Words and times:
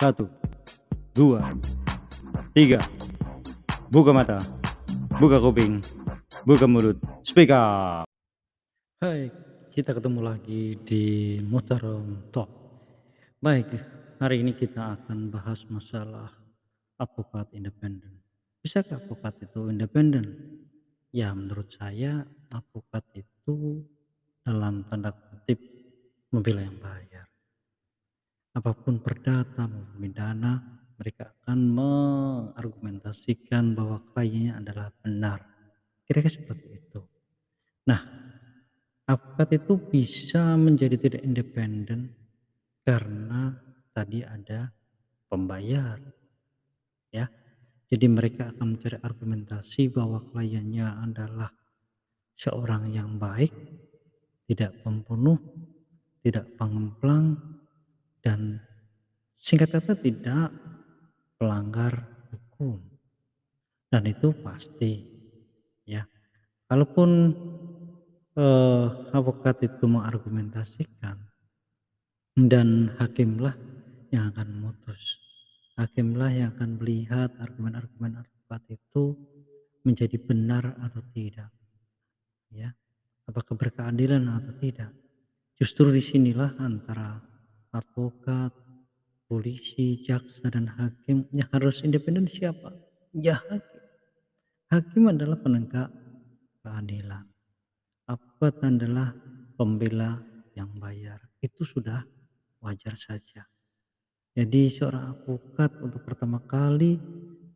Satu, 0.00 0.24
dua, 1.12 1.44
tiga. 2.56 2.80
Buka 3.92 4.16
mata, 4.16 4.40
buka 5.20 5.36
kuping, 5.36 5.84
buka 6.48 6.64
mulut, 6.64 6.96
speak 7.20 7.52
up. 7.52 8.08
Hai, 9.04 9.28
kita 9.68 9.92
ketemu 9.92 10.24
lagi 10.24 10.80
di 10.88 11.36
Mutarong 11.44 12.32
Talk. 12.32 12.48
Baik, 13.44 13.76
hari 14.16 14.40
ini 14.40 14.56
kita 14.56 14.96
akan 14.96 15.28
bahas 15.28 15.68
masalah 15.68 16.32
advokat 16.96 17.52
independen. 17.52 18.24
Bisakah 18.64 19.04
advokat 19.04 19.52
itu 19.52 19.68
independen? 19.68 20.24
Ya, 21.12 21.36
menurut 21.36 21.76
saya 21.76 22.24
advokat 22.48 23.04
itu 23.20 23.84
dalam 24.48 24.80
tanda 24.88 25.12
kutip 25.12 25.60
membela 26.32 26.64
yang 26.64 26.80
bayar. 26.80 27.09
Apa 28.50 28.74
pun 28.74 28.98
perdata 28.98 29.70
maupun 29.70 30.02
pidana, 30.02 30.58
mereka 30.98 31.30
akan 31.32 31.58
mengargumentasikan 31.70 33.78
bahwa 33.78 34.02
kliennya 34.10 34.58
adalah 34.58 34.90
benar. 35.00 35.38
Kira-kira 36.04 36.34
seperti 36.34 36.66
itu. 36.74 37.00
Nah, 37.86 38.02
advokat 39.06 39.54
itu 39.54 39.78
bisa 39.78 40.58
menjadi 40.58 40.98
tidak 40.98 41.22
independen 41.22 42.10
karena 42.82 43.54
tadi 43.94 44.26
ada 44.26 44.74
pembayar. 45.30 46.02
Ya. 47.14 47.30
Jadi 47.90 48.06
mereka 48.06 48.54
akan 48.54 48.78
mencari 48.78 49.02
argumentasi 49.02 49.90
bahwa 49.90 50.22
kliennya 50.30 51.02
adalah 51.02 51.50
seorang 52.38 52.86
yang 52.94 53.18
baik, 53.18 53.50
tidak 54.46 54.78
pembunuh, 54.86 55.34
tidak 56.22 56.46
pengemplang, 56.54 57.34
dan 58.20 58.60
singkat 59.36 59.72
kata 59.72 59.96
tidak 59.96 60.52
pelanggar 61.40 62.04
hukum. 62.30 62.80
Dan 63.90 64.06
itu 64.06 64.30
pasti 64.44 65.02
ya. 65.88 66.06
Kalaupun 66.70 67.10
eh, 68.38 68.86
advokat 69.10 69.66
itu 69.66 69.84
mengargumentasikan 69.90 71.16
dan 72.38 72.94
hakimlah 73.00 73.58
yang 74.14 74.30
akan 74.30 74.46
memutus. 74.54 75.18
Hakimlah 75.74 76.30
yang 76.30 76.48
akan 76.54 76.78
melihat 76.78 77.32
argumen-argumen 77.40 78.20
advokat 78.20 78.62
itu 78.70 79.16
menjadi 79.82 80.20
benar 80.20 80.76
atau 80.78 81.00
tidak. 81.10 81.50
Ya. 82.52 82.76
Apakah 83.24 83.56
berkeadilan 83.56 84.26
atau 84.28 84.54
tidak. 84.60 84.92
Justru 85.56 85.88
di 85.94 86.02
sinilah 86.02 86.58
antara 86.58 87.29
advokat, 87.70 88.50
polisi, 89.30 90.02
jaksa, 90.02 90.50
dan 90.50 90.66
hakim 90.74 91.30
yang 91.30 91.48
harus 91.54 91.86
independen 91.86 92.26
siapa? 92.26 92.74
Ya 93.14 93.38
hakim. 93.46 93.82
Hakim 94.70 95.10
adalah 95.10 95.38
penegak 95.38 95.90
keadilan. 96.62 97.26
Advokat 98.06 98.54
adalah 98.62 99.10
pembela 99.58 100.22
yang 100.54 100.70
bayar. 100.78 101.18
Itu 101.42 101.66
sudah 101.66 102.06
wajar 102.62 102.94
saja. 102.94 103.46
Jadi 104.30 104.70
seorang 104.70 105.10
advokat 105.10 105.74
untuk 105.82 106.06
pertama 106.06 106.38
kali 106.46 107.02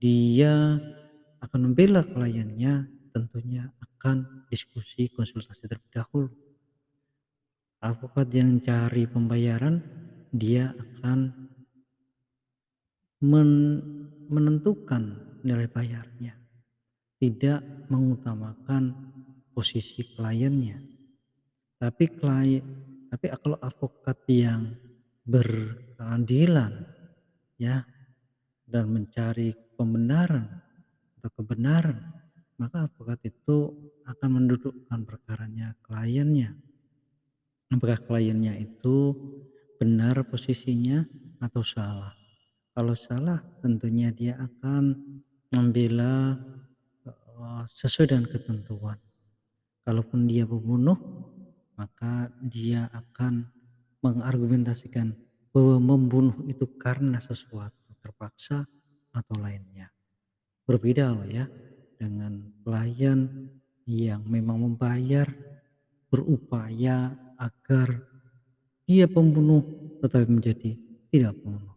dia 0.00 0.80
akan 1.44 1.60
membela 1.68 2.00
kliennya 2.00 2.88
tentunya 3.12 3.68
akan 3.76 4.48
diskusi 4.48 5.12
konsultasi 5.12 5.68
terlebih 5.68 5.92
dahulu. 5.92 6.32
Advokat 7.82 8.32
yang 8.32 8.56
cari 8.64 9.04
pembayaran 9.04 10.01
dia 10.32 10.72
akan 10.72 11.28
men 13.22 13.50
menentukan 14.32 15.12
nilai 15.44 15.68
bayarnya, 15.68 16.32
tidak 17.20 17.60
mengutamakan 17.92 18.96
posisi 19.52 20.00
kliennya. 20.16 20.80
Tapi 21.76 22.04
klien, 22.16 22.64
tapi 23.12 23.28
kalau 23.36 23.60
advokat 23.60 24.24
yang 24.32 24.72
berkeadilan 25.28 26.88
ya 27.60 27.84
dan 28.64 28.88
mencari 28.88 29.52
pembenaran 29.76 30.48
atau 31.20 31.30
kebenaran, 31.36 32.00
maka 32.56 32.88
advokat 32.88 33.20
itu 33.28 33.68
akan 34.08 34.28
mendudukkan 34.40 35.00
perkaranya 35.04 35.76
kliennya. 35.84 36.56
Apakah 37.68 38.00
kliennya 38.00 38.56
itu 38.56 39.12
benar 39.82 40.22
posisinya 40.22 41.02
atau 41.42 41.58
salah. 41.66 42.14
Kalau 42.70 42.94
salah 42.94 43.42
tentunya 43.58 44.14
dia 44.14 44.38
akan 44.38 44.94
membela 45.50 46.38
uh, 47.02 47.66
sesuai 47.66 48.14
dengan 48.14 48.30
ketentuan. 48.30 48.94
Kalaupun 49.82 50.30
dia 50.30 50.46
pembunuh, 50.46 50.94
maka 51.74 52.30
dia 52.46 52.86
akan 52.94 53.50
mengargumentasikan 54.06 55.18
bahwa 55.50 55.82
membunuh 55.82 56.46
itu 56.46 56.62
karena 56.78 57.18
sesuatu 57.18 57.90
terpaksa 57.98 58.62
atau 59.10 59.34
lainnya. 59.42 59.90
Berbeda 60.62 61.10
loh 61.10 61.26
ya 61.26 61.50
dengan 61.98 62.38
pelayan 62.62 63.50
yang 63.82 64.22
memang 64.30 64.62
membayar 64.62 65.26
berupaya 66.06 67.18
agar 67.34 68.11
dia 68.86 69.06
pembunuh 69.06 69.62
tetapi 70.02 70.26
menjadi 70.26 70.74
tidak 71.12 71.36
pembunuh. 71.38 71.76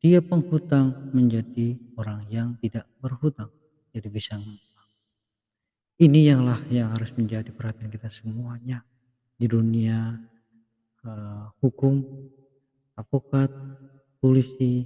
Dia 0.00 0.22
penghutang 0.22 1.10
menjadi 1.10 1.74
orang 1.98 2.28
yang 2.30 2.48
tidak 2.60 2.86
berhutang. 3.00 3.50
Jadi 3.90 4.08
bisa 4.12 4.36
ngutang. 4.36 4.88
Ini 5.96 6.18
yanglah 6.28 6.60
yang 6.68 6.92
harus 6.92 7.10
menjadi 7.16 7.48
perhatian 7.50 7.88
kita 7.88 8.12
semuanya 8.12 8.84
di 9.40 9.48
dunia 9.48 10.20
uh, 11.08 11.48
hukum, 11.64 12.04
advokat, 12.92 13.48
polisi, 14.20 14.84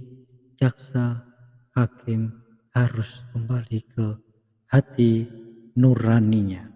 jaksa, 0.55 1.19
hakim 1.75 2.31
harus 2.71 3.27
kembali 3.35 3.79
ke 3.91 4.07
hati 4.71 5.27
nuraninya. 5.75 6.70